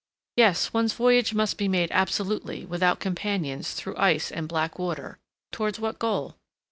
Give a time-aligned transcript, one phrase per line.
[0.35, 5.99] Yes, one's voyage must be made absolutely without companions through ice and black water—towards what
[5.99, 6.37] goal?